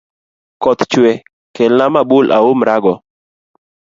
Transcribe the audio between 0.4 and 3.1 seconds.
Koth chwe kelna mabul aumrago